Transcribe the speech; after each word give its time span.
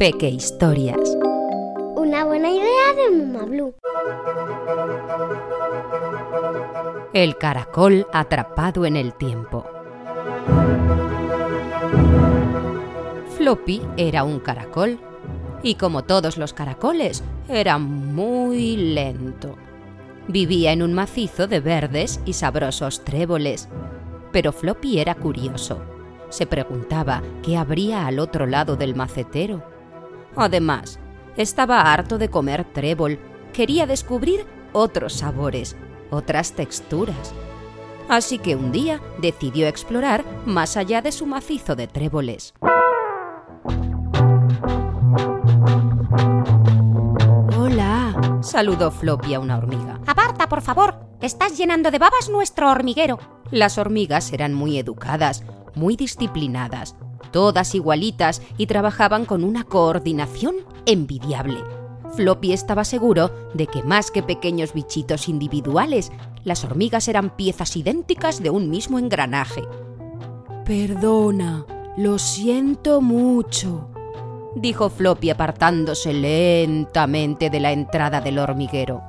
Peque 0.00 0.30
Historias. 0.30 1.14
Una 1.94 2.24
buena 2.24 2.50
idea 2.50 2.94
de 2.96 3.18
Muma 3.18 3.44
Blue. 3.44 3.74
El 7.12 7.36
caracol 7.36 8.06
atrapado 8.10 8.86
en 8.86 8.96
el 8.96 9.12
tiempo. 9.12 9.66
Floppy 13.36 13.82
era 13.98 14.24
un 14.24 14.40
caracol 14.40 14.98
y 15.62 15.74
como 15.74 16.02
todos 16.02 16.38
los 16.38 16.54
caracoles 16.54 17.22
era 17.46 17.76
muy 17.76 18.78
lento. 18.78 19.56
Vivía 20.28 20.72
en 20.72 20.82
un 20.82 20.94
macizo 20.94 21.46
de 21.46 21.60
verdes 21.60 22.22
y 22.24 22.32
sabrosos 22.32 23.04
tréboles, 23.04 23.68
pero 24.32 24.52
Floppy 24.52 24.98
era 24.98 25.14
curioso. 25.14 25.82
Se 26.30 26.46
preguntaba 26.46 27.22
qué 27.42 27.58
habría 27.58 28.06
al 28.06 28.18
otro 28.18 28.46
lado 28.46 28.76
del 28.76 28.94
macetero. 28.94 29.69
Además, 30.36 30.98
estaba 31.36 31.92
harto 31.92 32.18
de 32.18 32.28
comer 32.28 32.64
trébol, 32.64 33.18
quería 33.52 33.86
descubrir 33.86 34.46
otros 34.72 35.14
sabores, 35.14 35.76
otras 36.10 36.52
texturas. 36.52 37.34
Así 38.08 38.38
que 38.38 38.56
un 38.56 38.72
día 38.72 39.00
decidió 39.18 39.68
explorar 39.68 40.24
más 40.44 40.76
allá 40.76 41.00
de 41.00 41.12
su 41.12 41.26
macizo 41.26 41.76
de 41.76 41.86
tréboles. 41.86 42.54
Hola, 47.56 48.40
saludó 48.42 48.90
Floppy 48.90 49.34
a 49.34 49.40
una 49.40 49.58
hormiga. 49.58 50.00
Aparta, 50.06 50.48
por 50.48 50.60
favor. 50.60 50.98
Estás 51.20 51.56
llenando 51.56 51.90
de 51.90 51.98
babas 51.98 52.28
nuestro 52.30 52.70
hormiguero. 52.70 53.18
Las 53.50 53.78
hormigas 53.78 54.32
eran 54.32 54.54
muy 54.54 54.78
educadas, 54.78 55.44
muy 55.74 55.96
disciplinadas, 55.96 56.96
todas 57.30 57.74
igualitas 57.74 58.42
y 58.56 58.66
trabajaban 58.66 59.24
con 59.24 59.44
una 59.44 59.64
coordinación 59.64 60.56
envidiable. 60.86 61.58
Floppy 62.14 62.52
estaba 62.52 62.84
seguro 62.84 63.30
de 63.54 63.66
que 63.66 63.82
más 63.82 64.10
que 64.10 64.22
pequeños 64.22 64.72
bichitos 64.72 65.28
individuales, 65.28 66.10
las 66.44 66.64
hormigas 66.64 67.08
eran 67.08 67.30
piezas 67.30 67.76
idénticas 67.76 68.42
de 68.42 68.50
un 68.50 68.70
mismo 68.70 68.98
engranaje. 68.98 69.62
Perdona, 70.64 71.64
lo 71.96 72.18
siento 72.18 73.00
mucho, 73.00 73.88
dijo 74.54 74.90
Floppy 74.90 75.30
apartándose 75.30 76.12
lentamente 76.12 77.50
de 77.50 77.60
la 77.60 77.72
entrada 77.72 78.20
del 78.20 78.38
hormiguero. 78.38 79.02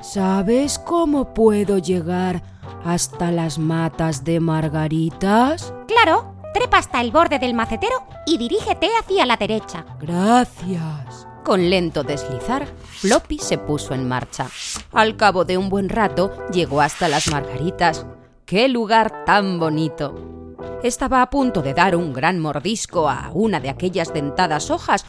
¿Sabes 0.00 0.78
cómo 0.78 1.32
puedo 1.32 1.78
llegar 1.78 2.42
hasta 2.84 3.32
las 3.32 3.58
matas 3.58 4.22
de 4.24 4.38
margaritas? 4.38 5.72
Claro, 5.86 6.33
trepa 6.54 6.78
hasta 6.78 7.02
el 7.02 7.10
borde 7.10 7.38
del 7.38 7.52
macetero 7.52 8.02
y 8.24 8.38
dirígete 8.38 8.88
hacia 8.98 9.26
la 9.26 9.36
derecha. 9.36 9.84
Gracias. 10.00 11.26
Con 11.44 11.68
lento 11.68 12.02
deslizar, 12.02 12.66
Floppy 12.66 13.38
se 13.38 13.58
puso 13.58 13.92
en 13.92 14.08
marcha. 14.08 14.48
Al 14.92 15.18
cabo 15.18 15.44
de 15.44 15.58
un 15.58 15.68
buen 15.68 15.90
rato 15.90 16.32
llegó 16.50 16.80
hasta 16.80 17.06
las 17.08 17.30
margaritas. 17.30 18.06
¡Qué 18.46 18.68
lugar 18.68 19.24
tan 19.26 19.58
bonito! 19.58 20.56
Estaba 20.82 21.20
a 21.20 21.28
punto 21.28 21.60
de 21.60 21.74
dar 21.74 21.96
un 21.96 22.14
gran 22.14 22.38
mordisco 22.38 23.10
a 23.10 23.30
una 23.34 23.60
de 23.60 23.68
aquellas 23.68 24.14
dentadas 24.14 24.70
hojas 24.70 25.04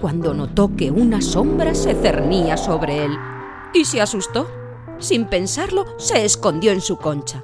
cuando 0.00 0.34
notó 0.34 0.74
que 0.76 0.90
una 0.90 1.20
sombra 1.20 1.74
se 1.74 1.94
cernía 1.94 2.56
sobre 2.56 3.04
él 3.04 3.18
y 3.72 3.84
se 3.84 4.00
asustó. 4.00 4.46
Sin 4.98 5.26
pensarlo, 5.26 5.86
se 5.98 6.24
escondió 6.24 6.72
en 6.72 6.80
su 6.80 6.96
concha. 6.96 7.42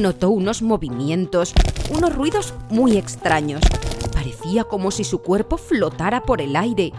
Notó 0.00 0.30
unos 0.30 0.62
movimientos, 0.62 1.52
unos 1.90 2.14
ruidos 2.14 2.54
muy 2.70 2.96
extraños. 2.96 3.62
Parecía 4.12 4.62
como 4.62 4.92
si 4.92 5.02
su 5.02 5.22
cuerpo 5.22 5.56
flotara 5.56 6.22
por 6.22 6.40
el 6.40 6.54
aire. 6.54 6.92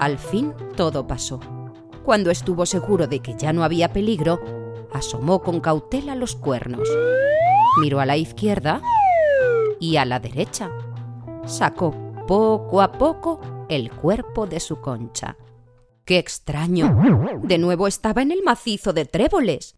Al 0.00 0.16
fin 0.16 0.54
todo 0.74 1.06
pasó. 1.06 1.40
Cuando 2.04 2.30
estuvo 2.30 2.64
seguro 2.64 3.06
de 3.06 3.20
que 3.20 3.34
ya 3.36 3.52
no 3.52 3.64
había 3.64 3.92
peligro, 3.92 4.40
asomó 4.94 5.42
con 5.42 5.60
cautela 5.60 6.14
los 6.14 6.36
cuernos. 6.36 6.88
Miró 7.82 8.00
a 8.00 8.06
la 8.06 8.16
izquierda 8.16 8.80
y 9.78 9.96
a 9.96 10.06
la 10.06 10.18
derecha. 10.18 10.70
Sacó 11.44 11.94
poco 12.26 12.80
a 12.80 12.92
poco 12.92 13.66
el 13.68 13.90
cuerpo 13.90 14.46
de 14.46 14.60
su 14.60 14.80
concha. 14.80 15.36
¡Qué 16.06 16.16
extraño! 16.16 16.98
De 17.42 17.58
nuevo 17.58 17.86
estaba 17.86 18.22
en 18.22 18.32
el 18.32 18.42
macizo 18.42 18.94
de 18.94 19.04
tréboles. 19.04 19.77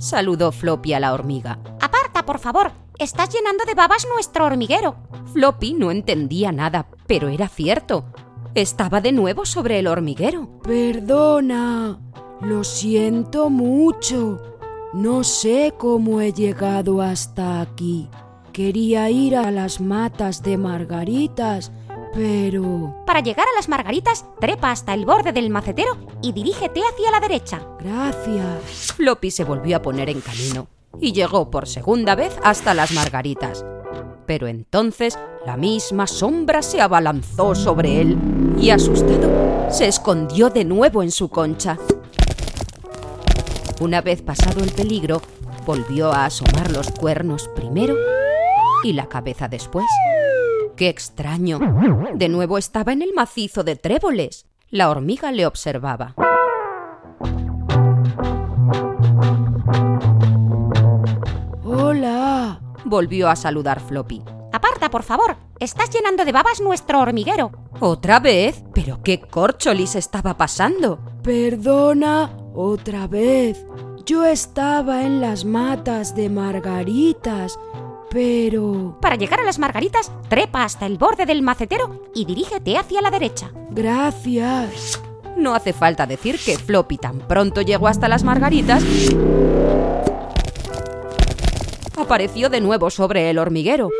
Saludó 0.00 0.50
Floppy 0.50 0.94
a 0.94 1.00
la 1.00 1.12
hormiga. 1.12 1.60
Aparta, 1.80 2.26
por 2.26 2.40
favor. 2.40 2.72
Estás 2.98 3.32
llenando 3.32 3.64
de 3.64 3.74
babas 3.74 4.06
nuestro 4.12 4.44
hormiguero. 4.46 4.96
Floppy 5.32 5.74
no 5.74 5.90
entendía 5.90 6.52
nada, 6.52 6.86
pero 7.06 7.28
era 7.28 7.48
cierto. 7.48 8.04
Estaba 8.54 9.00
de 9.00 9.12
nuevo 9.12 9.46
sobre 9.46 9.78
el 9.78 9.86
hormiguero. 9.86 10.60
Perdona, 10.62 11.98
lo 12.40 12.64
siento 12.64 13.48
mucho. 13.48 14.40
No 14.92 15.22
sé 15.22 15.72
cómo 15.78 16.20
he 16.20 16.32
llegado 16.32 17.00
hasta 17.00 17.60
aquí. 17.60 18.10
Quería 18.52 19.08
ir 19.08 19.36
a 19.36 19.50
las 19.50 19.80
matas 19.80 20.42
de 20.42 20.58
margaritas, 20.58 21.70
pero... 22.14 22.94
Para 23.06 23.20
llegar 23.20 23.46
a 23.46 23.56
las 23.56 23.68
margaritas, 23.68 24.24
trepa 24.40 24.70
hasta 24.70 24.94
el 24.94 25.06
borde 25.06 25.32
del 25.32 25.50
macetero 25.50 25.96
y 26.22 26.32
dirígete 26.32 26.80
hacia 26.80 27.10
la 27.10 27.20
derecha. 27.20 27.60
Gracias. 27.80 28.92
Floppy 28.96 29.30
se 29.30 29.44
volvió 29.44 29.76
a 29.76 29.82
poner 29.82 30.08
en 30.10 30.20
camino 30.20 30.68
y 31.00 31.12
llegó 31.12 31.50
por 31.50 31.68
segunda 31.68 32.14
vez 32.14 32.36
hasta 32.42 32.74
las 32.74 32.92
margaritas. 32.92 33.64
Pero 34.26 34.46
entonces 34.46 35.18
la 35.44 35.56
misma 35.56 36.06
sombra 36.06 36.62
se 36.62 36.80
abalanzó 36.80 37.54
sobre 37.54 38.00
él 38.00 38.16
y 38.58 38.70
asustado 38.70 39.70
se 39.70 39.86
escondió 39.86 40.50
de 40.50 40.64
nuevo 40.64 41.02
en 41.02 41.10
su 41.10 41.28
concha. 41.28 41.78
Una 43.80 44.00
vez 44.00 44.20
pasado 44.20 44.62
el 44.62 44.72
peligro, 44.72 45.22
volvió 45.64 46.12
a 46.12 46.26
asomar 46.26 46.70
los 46.70 46.90
cuernos 46.90 47.48
primero 47.54 47.96
y 48.82 48.92
la 48.92 49.08
cabeza 49.08 49.48
después. 49.48 49.86
¡Qué 50.80 50.88
extraño! 50.88 51.58
De 52.14 52.30
nuevo 52.30 52.56
estaba 52.56 52.94
en 52.94 53.02
el 53.02 53.12
macizo 53.12 53.64
de 53.64 53.76
tréboles. 53.76 54.46
La 54.70 54.88
hormiga 54.88 55.30
le 55.30 55.44
observaba. 55.44 56.14
Hola, 61.62 62.62
volvió 62.86 63.28
a 63.28 63.36
saludar 63.36 63.78
Floppy. 63.80 64.22
Aparta, 64.54 64.88
por 64.88 65.02
favor. 65.02 65.36
Estás 65.58 65.90
llenando 65.90 66.24
de 66.24 66.32
babas 66.32 66.62
nuestro 66.62 67.00
hormiguero. 67.00 67.52
¿Otra 67.80 68.18
vez? 68.18 68.64
¿Pero 68.72 69.02
qué 69.02 69.20
corcholis 69.20 69.96
estaba 69.96 70.38
pasando? 70.38 70.98
Perdona, 71.22 72.34
otra 72.54 73.06
vez. 73.06 73.66
Yo 74.06 74.24
estaba 74.24 75.02
en 75.04 75.20
las 75.20 75.44
matas 75.44 76.16
de 76.16 76.30
margaritas, 76.30 77.58
pero... 78.10 78.98
Para 79.00 79.16
llegar 79.16 79.40
a 79.40 79.44
las 79.44 79.58
margaritas, 79.58 80.12
trepa 80.28 80.64
hasta 80.64 80.86
el 80.86 80.98
borde 80.98 81.26
del 81.26 81.42
macetero 81.42 82.02
y 82.14 82.24
dirígete 82.24 82.76
hacia 82.76 83.00
la 83.02 83.10
derecha. 83.10 83.52
Gracias. 83.70 85.00
No 85.36 85.54
hace 85.54 85.72
falta 85.72 86.06
decir 86.06 86.38
que 86.44 86.58
Floppy 86.58 86.98
tan 86.98 87.18
pronto 87.20 87.62
llegó 87.62 87.88
hasta 87.88 88.08
las 88.08 88.24
margaritas, 88.24 88.82
apareció 92.10 92.48
de 92.48 92.60
nuevo 92.60 92.90
sobre 92.90 93.30
el 93.30 93.38
hormiguero. 93.38 93.90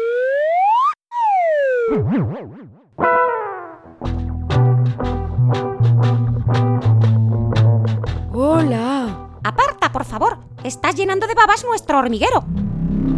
Hola. 8.33 9.29
Aparta, 9.43 9.93
por 9.93 10.05
favor. 10.05 10.39
Estás 10.65 10.97
llenando 10.97 11.27
de 11.27 11.35
babas 11.35 11.65
nuestro 11.65 11.99
hormiguero. 11.99 12.45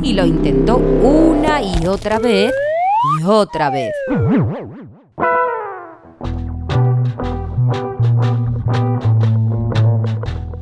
Y 0.00 0.12
lo 0.14 0.24
intentó 0.24 0.76
una 0.76 1.60
y 1.60 1.86
otra 1.86 2.18
vez 2.18 2.52
y 3.20 3.24
otra 3.24 3.70
vez. 3.70 3.92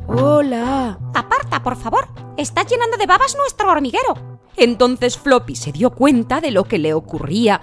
Hola. 0.07 0.97
Aparta, 1.13 1.63
por 1.63 1.75
favor. 1.75 2.07
Estás 2.37 2.65
llenando 2.67 2.97
de 2.97 3.05
babas 3.05 3.35
nuestro 3.37 3.69
hormiguero. 3.69 4.15
Entonces 4.57 5.17
Floppy 5.17 5.55
se 5.55 5.71
dio 5.71 5.91
cuenta 5.91 6.41
de 6.41 6.51
lo 6.51 6.63
que 6.63 6.77
le 6.77 6.93
ocurría. 6.93 7.61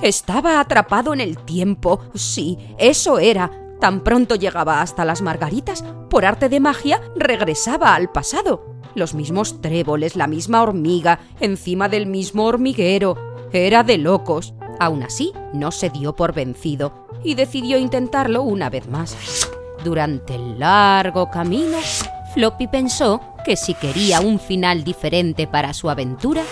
Estaba 0.00 0.60
atrapado 0.60 1.12
en 1.12 1.20
el 1.20 1.38
tiempo. 1.38 2.00
Sí, 2.14 2.58
eso 2.78 3.18
era. 3.18 3.50
Tan 3.80 4.00
pronto 4.04 4.36
llegaba 4.36 4.80
hasta 4.80 5.04
las 5.04 5.22
margaritas, 5.22 5.82
por 6.08 6.24
arte 6.24 6.48
de 6.48 6.60
magia 6.60 7.00
regresaba 7.16 7.94
al 7.94 8.12
pasado. 8.12 8.71
Los 8.94 9.14
mismos 9.14 9.60
tréboles, 9.60 10.16
la 10.16 10.26
misma 10.26 10.62
hormiga, 10.62 11.20
encima 11.40 11.88
del 11.88 12.06
mismo 12.06 12.44
hormiguero. 12.44 13.16
Era 13.52 13.82
de 13.82 13.98
locos. 13.98 14.54
Aún 14.78 15.02
así, 15.02 15.32
no 15.52 15.70
se 15.70 15.90
dio 15.90 16.14
por 16.16 16.32
vencido 16.32 17.06
y 17.24 17.34
decidió 17.34 17.78
intentarlo 17.78 18.42
una 18.42 18.70
vez 18.70 18.88
más. 18.88 19.16
Durante 19.84 20.34
el 20.34 20.58
largo 20.58 21.30
camino, 21.30 21.78
Floppy 22.34 22.66
pensó 22.66 23.20
que 23.44 23.56
si 23.56 23.74
quería 23.74 24.20
un 24.20 24.38
final 24.38 24.84
diferente 24.84 25.46
para 25.46 25.72
su 25.74 25.90
aventura, 25.90 26.42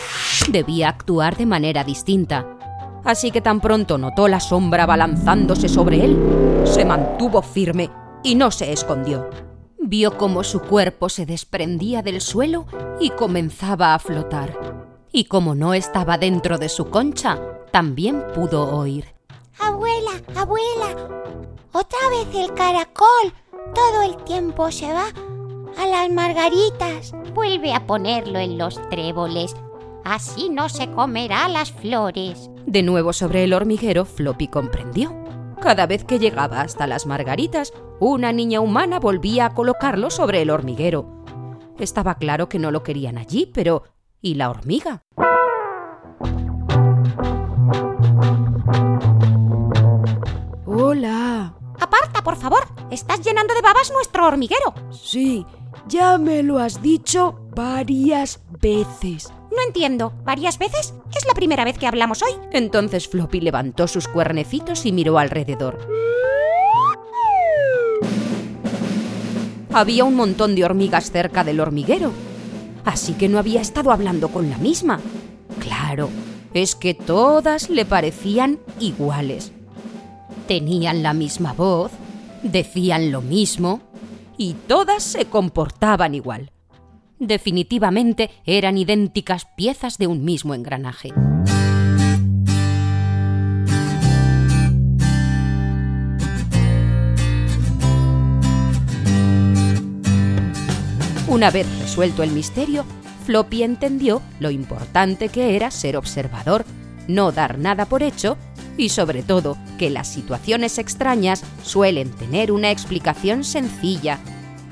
debía 0.51 0.89
actuar 0.89 1.37
de 1.37 1.47
manera 1.47 1.85
distinta. 1.85 2.47
Así 3.05 3.31
que 3.31 3.41
tan 3.41 3.61
pronto 3.61 3.97
notó 3.97 4.29
la 4.29 4.41
sombra 4.41 4.85
balanzándose 4.87 5.69
sobre 5.69 6.05
él, 6.05 6.19
se 6.65 6.85
mantuvo 6.85 7.41
firme 7.41 7.91
y 8.23 8.35
no 8.35 8.51
se 8.51 8.73
escondió. 8.73 9.50
Vio 9.91 10.17
cómo 10.17 10.45
su 10.45 10.61
cuerpo 10.61 11.09
se 11.09 11.27
desprendía 11.27 12.01
del 12.01 12.21
suelo 12.21 12.65
y 13.01 13.11
comenzaba 13.11 13.93
a 13.93 13.99
flotar. 13.99 14.57
Y 15.11 15.25
como 15.25 15.57
no 15.57 15.75
estaba 15.75 16.17
dentro 16.17 16.59
de 16.59 16.69
su 16.69 16.91
concha, 16.91 17.41
también 17.73 18.23
pudo 18.33 18.71
oír. 18.71 19.07
Abuela, 19.59 20.13
abuela, 20.37 20.95
otra 21.73 21.99
vez 22.09 22.29
el 22.37 22.55
caracol. 22.55 23.35
Todo 23.75 24.03
el 24.03 24.17
tiempo 24.23 24.71
se 24.71 24.93
va 24.93 25.07
a 25.77 25.87
las 25.89 26.09
margaritas. 26.09 27.13
Vuelve 27.35 27.75
a 27.75 27.85
ponerlo 27.85 28.39
en 28.39 28.59
los 28.59 28.81
tréboles. 28.91 29.57
Así 30.05 30.51
no 30.51 30.69
se 30.69 30.89
comerá 30.93 31.49
las 31.49 31.73
flores. 31.73 32.49
De 32.65 32.85
nuevo 32.85 33.13
sobre 33.13 33.43
el 33.43 33.53
hormiguero, 33.53 34.05
Floppy 34.05 34.47
comprendió. 34.47 35.20
Cada 35.61 35.87
vez 35.87 36.05
que 36.05 36.19
llegaba 36.19 36.63
hasta 36.63 36.87
las 36.87 37.05
margaritas, 37.07 37.75
una 38.01 38.33
niña 38.33 38.61
humana 38.61 38.99
volvía 38.99 39.47
a 39.47 39.55
colocarlo 39.55 40.11
sobre 40.11 40.41
el 40.41 40.49
hormiguero. 40.49 41.23
Estaba 41.79 42.15
claro 42.15 42.49
que 42.49 42.59
no 42.59 42.71
lo 42.71 42.83
querían 42.83 43.19
allí, 43.19 43.51
pero 43.53 43.85
¿y 44.23 44.35
la 44.35 44.49
hormiga? 44.49 45.05
Hola. 50.65 51.55
Aparta, 51.79 52.23
por 52.25 52.37
favor. 52.37 52.67
Estás 52.91 53.21
llenando 53.21 53.55
de 53.55 53.61
babas 53.61 53.93
nuestro 53.93 54.27
hormiguero. 54.27 54.73
Sí, 54.91 55.47
ya 55.87 56.17
me 56.17 56.43
lo 56.43 56.59
has 56.59 56.81
dicho 56.81 57.39
varias 57.55 58.41
veces. 58.61 59.31
No 59.51 59.63
entiendo. 59.67 60.13
¿Varias 60.25 60.59
veces? 60.59 60.95
Es 61.17 61.27
la 61.27 61.35
primera 61.35 61.65
vez 61.65 61.79
que 61.79 61.87
hablamos 61.87 62.23
hoy. 62.23 62.33
Entonces 62.53 63.09
Floppy 63.09 63.41
levantó 63.41 63.89
sus 63.89 64.09
cuernecitos 64.09 64.87
y 64.87 64.93
miró 64.93 65.19
alrededor. 65.19 65.79
Había 69.73 70.05
un 70.05 70.17
montón 70.17 70.55
de 70.55 70.65
hormigas 70.65 71.11
cerca 71.11 71.45
del 71.45 71.61
hormiguero. 71.61 72.13
Así 72.85 73.15
que 73.15 73.29
no 73.29 73.39
había 73.39 73.61
estado 73.61 73.93
hablando 73.93 74.29
con 74.29 74.51
la 74.51 74.59
misma. 74.59 75.01
Claro, 75.61 76.09
es 76.55 76.75
que 76.75 76.95
todas 76.95 77.71
le 77.71 77.85
parecían 77.85 78.59
iguales. 78.81 79.53
Tenían 80.49 81.03
la 81.03 81.15
misma 81.15 81.53
voz, 81.53 81.93
decían 82.43 83.13
lo 83.13 83.23
mismo 83.23 83.81
y 84.37 84.55
todas 84.55 85.03
se 85.03 85.27
comportaban 85.27 86.15
igual. 86.15 86.51
Definitivamente 87.21 88.31
eran 88.47 88.79
idénticas 88.79 89.45
piezas 89.45 89.99
de 89.99 90.07
un 90.07 90.25
mismo 90.25 90.55
engranaje. 90.55 91.13
Una 101.29 101.51
vez 101.51 101.67
resuelto 101.79 102.23
el 102.23 102.31
misterio, 102.31 102.87
Floppy 103.27 103.65
entendió 103.65 104.23
lo 104.41 104.51
importante 104.51 105.29
que 105.29 105.55
era 105.55 105.71
ser 105.71 105.99
observador, 105.99 106.65
no 107.07 107.33
dar 107.33 107.59
nada 107.59 107.85
por 107.85 108.03
hecho 108.03 108.39
y 108.79 108.89
sobre 108.89 109.23
todo 109.23 109.59
que 109.79 109.91
las 109.91 110.09
situaciones 110.09 110.79
extrañas 110.79 111.45
suelen 111.63 112.11
tener 112.13 112.51
una 112.51 112.71
explicación 112.71 113.45
sencilla, 113.45 114.19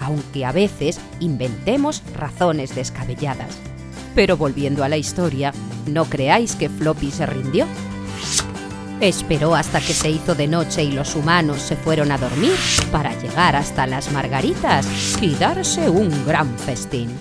aunque 0.01 0.45
a 0.45 0.53
veces 0.53 1.01
inventemos 1.21 2.03
razones 2.15 2.75
descabelladas. 2.75 3.59
Pero 4.15 4.37
volviendo 4.37 4.85
a 4.85 4.89
la 4.89 4.97
historia, 4.97 5.53
no 5.87 6.05
creáis 6.05 6.55
que 6.55 6.69
Floppy 6.69 7.11
se 7.11 7.27
rindió. 7.27 7.67
Esperó 9.01 9.55
hasta 9.55 9.81
que 9.81 9.93
se 9.93 10.11
hizo 10.11 10.35
de 10.35 10.49
noche 10.49 10.83
y 10.83 10.91
los 10.91 11.15
humanos 11.15 11.63
se 11.63 11.77
fueron 11.77 12.11
a 12.11 12.19
dormir 12.19 12.55
para 12.91 13.17
llegar 13.21 13.55
hasta 13.55 13.87
las 13.87 14.11
margaritas 14.11 14.87
y 15.23 15.35
darse 15.37 15.89
un 15.89 16.11
gran 16.27 16.49
festín. 16.59 17.17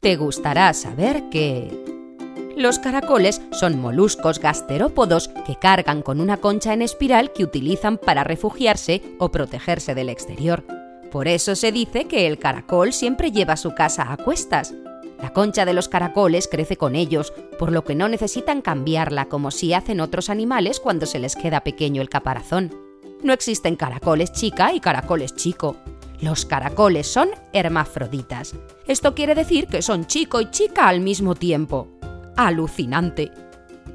Te 0.00 0.16
gustará 0.16 0.72
saber 0.74 1.28
que 1.30 1.87
los 2.58 2.80
caracoles 2.80 3.40
son 3.52 3.80
moluscos 3.80 4.40
gasterópodos 4.40 5.28
que 5.46 5.54
cargan 5.54 6.02
con 6.02 6.20
una 6.20 6.38
concha 6.38 6.72
en 6.72 6.82
espiral 6.82 7.32
que 7.32 7.44
utilizan 7.44 7.98
para 7.98 8.24
refugiarse 8.24 9.00
o 9.18 9.30
protegerse 9.30 9.94
del 9.94 10.08
exterior. 10.08 10.64
Por 11.12 11.28
eso 11.28 11.54
se 11.54 11.70
dice 11.70 12.06
que 12.06 12.26
el 12.26 12.38
caracol 12.38 12.92
siempre 12.92 13.30
lleva 13.30 13.56
su 13.56 13.74
casa 13.74 14.12
a 14.12 14.16
cuestas. 14.16 14.74
La 15.22 15.32
concha 15.32 15.64
de 15.64 15.72
los 15.72 15.88
caracoles 15.88 16.48
crece 16.48 16.76
con 16.76 16.96
ellos, 16.96 17.32
por 17.58 17.70
lo 17.70 17.84
que 17.84 17.94
no 17.94 18.08
necesitan 18.08 18.60
cambiarla 18.60 19.26
como 19.26 19.52
si 19.52 19.72
hacen 19.72 20.00
otros 20.00 20.28
animales 20.28 20.80
cuando 20.80 21.06
se 21.06 21.20
les 21.20 21.36
queda 21.36 21.60
pequeño 21.60 22.02
el 22.02 22.10
caparazón. 22.10 22.74
No 23.22 23.32
existen 23.32 23.76
caracoles 23.76 24.32
chica 24.32 24.72
y 24.72 24.80
caracoles 24.80 25.34
chico. 25.34 25.76
Los 26.20 26.44
caracoles 26.44 27.06
son 27.06 27.28
hermafroditas. 27.52 28.54
Esto 28.88 29.14
quiere 29.14 29.36
decir 29.36 29.68
que 29.68 29.80
son 29.80 30.06
chico 30.06 30.40
y 30.40 30.50
chica 30.50 30.88
al 30.88 31.00
mismo 31.00 31.36
tiempo. 31.36 31.88
Alucinante. 32.38 33.32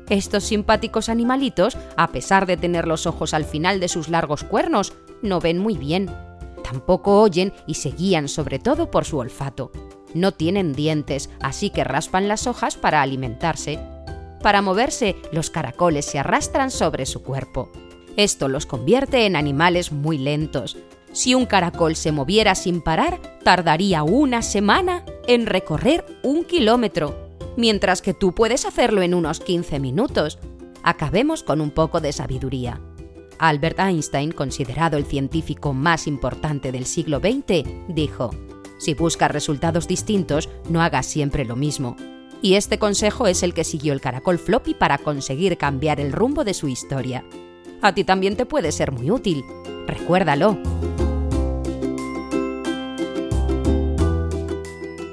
Estos 0.09 0.43
simpáticos 0.43 1.07
animalitos, 1.07 1.77
a 1.95 2.11
pesar 2.11 2.45
de 2.45 2.57
tener 2.57 2.89
los 2.89 3.07
ojos 3.07 3.33
al 3.33 3.45
final 3.45 3.79
de 3.79 3.87
sus 3.87 4.09
largos 4.09 4.43
cuernos, 4.43 4.91
no 5.21 5.39
ven 5.39 5.59
muy 5.59 5.77
bien. 5.77 6.13
Tampoco 6.61 7.21
oyen 7.21 7.53
y 7.67 7.75
se 7.75 7.91
guían 7.91 8.27
sobre 8.27 8.59
todo 8.59 8.91
por 8.91 9.05
su 9.05 9.19
olfato. 9.19 9.71
No 10.13 10.33
tienen 10.33 10.73
dientes, 10.73 11.29
así 11.39 11.69
que 11.69 11.85
raspan 11.85 12.27
las 12.27 12.45
hojas 12.45 12.75
para 12.75 13.01
alimentarse. 13.01 13.79
Para 14.41 14.61
moverse, 14.61 15.15
los 15.31 15.49
caracoles 15.49 16.03
se 16.03 16.19
arrastran 16.19 16.69
sobre 16.69 17.05
su 17.05 17.23
cuerpo. 17.23 17.71
Esto 18.17 18.49
los 18.49 18.65
convierte 18.65 19.25
en 19.25 19.37
animales 19.37 19.93
muy 19.93 20.17
lentos. 20.17 20.75
Si 21.13 21.33
un 21.33 21.45
caracol 21.45 21.95
se 21.95 22.11
moviera 22.11 22.55
sin 22.55 22.81
parar, 22.81 23.21
tardaría 23.45 24.03
una 24.03 24.41
semana 24.41 25.05
en 25.27 25.45
recorrer 25.45 26.03
un 26.23 26.43
kilómetro, 26.43 27.22
mientras 27.57 28.01
que 28.01 28.13
tú 28.13 28.33
puedes 28.33 28.65
hacerlo 28.65 29.01
en 29.01 29.13
unos 29.13 29.39
15 29.39 29.79
minutos. 29.79 30.39
Acabemos 30.83 31.43
con 31.43 31.61
un 31.61 31.71
poco 31.71 32.01
de 32.01 32.11
sabiduría. 32.11 32.81
Albert 33.39 33.79
Einstein, 33.79 34.31
considerado 34.31 34.97
el 34.97 35.05
científico 35.05 35.73
más 35.73 36.07
importante 36.07 36.71
del 36.71 36.85
siglo 36.85 37.19
XX, 37.19 37.63
dijo, 37.87 38.31
si 38.77 38.93
buscas 38.93 39.31
resultados 39.31 39.87
distintos, 39.87 40.49
no 40.69 40.81
hagas 40.81 41.05
siempre 41.05 41.45
lo 41.45 41.55
mismo. 41.55 41.95
Y 42.41 42.55
este 42.55 42.77
consejo 42.77 43.27
es 43.27 43.41
el 43.41 43.53
que 43.53 43.63
siguió 43.63 43.93
el 43.93 44.01
caracol 44.01 44.37
floppy 44.37 44.73
para 44.73 44.97
conseguir 44.97 45.57
cambiar 45.57 46.01
el 46.01 46.11
rumbo 46.11 46.43
de 46.43 46.53
su 46.53 46.67
historia. 46.67 47.23
A 47.81 47.93
ti 47.93 48.03
también 48.03 48.35
te 48.35 48.45
puede 48.45 48.73
ser 48.73 48.91
muy 48.91 49.09
útil. 49.09 49.45
Recuérdalo. 49.87 50.57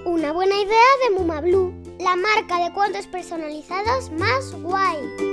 Una 0.05 0.33
buena 0.33 0.55
idea 0.57 0.89
de 1.09 1.17
Muma 1.17 1.41
Blue, 1.41 1.60
la 2.11 2.17
marca 2.17 2.59
de 2.65 2.73
cuentos 2.73 3.07
personalizados 3.07 4.11
más 4.11 4.53
guay. 4.63 5.30